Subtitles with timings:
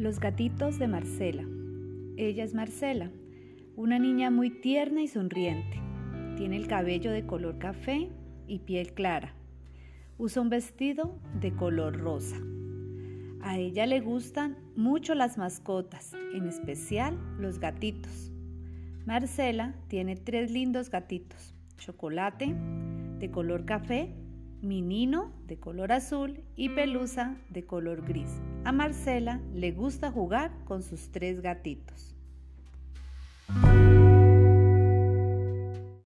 [0.00, 1.44] Los gatitos de Marcela.
[2.16, 3.10] Ella es Marcela,
[3.76, 5.78] una niña muy tierna y sonriente.
[6.38, 8.08] Tiene el cabello de color café
[8.46, 9.34] y piel clara.
[10.16, 12.38] Usa un vestido de color rosa.
[13.42, 18.32] A ella le gustan mucho las mascotas, en especial los gatitos.
[19.04, 22.56] Marcela tiene tres lindos gatitos, chocolate,
[23.18, 24.14] de color café,
[24.62, 28.30] Minino de color azul y Pelusa de color gris.
[28.64, 32.14] A Marcela le gusta jugar con sus tres gatitos.